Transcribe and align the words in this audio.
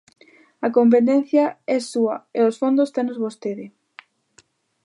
A 0.65 0.69
competencia 0.77 1.45
é 1.77 1.77
súa 1.91 2.15
e 2.37 2.39
os 2.49 2.55
fondos 2.61 2.93
tenos 2.95 3.21
vostede. 3.25 3.65